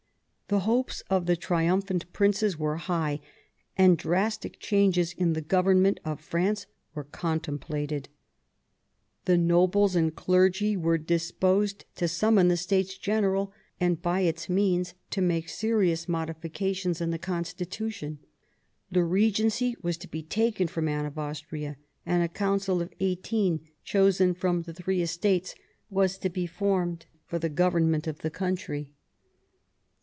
[0.47, 3.21] The hopes of the triumphant princes were high,
[3.77, 8.09] and drastic changes in the government of France were contemplated.
[9.23, 14.93] The nobles and clergy were disposed to summon the States General, and by its means
[15.11, 18.19] to make serious modifications in the constitution.
[18.91, 23.69] The regency was to be taken from Anne of Austria, and a council of eighteen,
[23.85, 25.55] chosen from the Three Estates,
[25.89, 28.91] was to be formed for the government of the country.